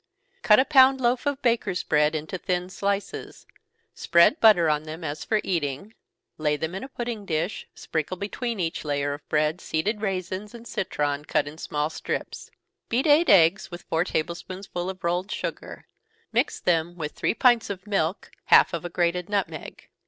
_Cut 0.41 0.59
a 0.59 0.65
pound 0.65 0.99
loaf 0.99 1.27
of 1.27 1.43
bakers' 1.43 1.83
bread 1.83 2.15
into 2.15 2.39
thin 2.39 2.71
slices 2.71 3.45
spread 3.93 4.39
butter 4.39 4.67
on 4.67 4.81
them 4.81 5.03
as 5.03 5.23
for 5.23 5.39
eating 5.43 5.93
lay 6.39 6.57
them 6.57 6.73
in 6.73 6.83
a 6.83 6.89
pudding 6.89 7.23
dish 7.23 7.67
sprinkle 7.75 8.17
between 8.17 8.59
each 8.59 8.83
layer 8.83 9.13
of 9.13 9.29
bread 9.29 9.61
seeded 9.61 10.01
raisins, 10.01 10.55
and 10.55 10.67
citron, 10.67 11.23
cut 11.23 11.47
in 11.47 11.59
small 11.59 11.91
strips. 11.91 12.49
Beat 12.89 13.05
eight 13.05 13.29
eggs 13.29 13.69
with 13.69 13.83
four 13.83 14.03
table 14.03 14.33
spoonsful 14.33 14.89
of 14.89 15.03
rolled 15.03 15.29
sugar 15.29 15.85
mix 16.31 16.59
them 16.59 16.95
with 16.95 17.11
three 17.11 17.35
pints 17.35 17.69
of 17.69 17.85
milk, 17.85 18.31
half 18.45 18.73
of 18.73 18.83
a 18.83 18.89
grated 18.89 19.29
nutmeg. 19.29 19.87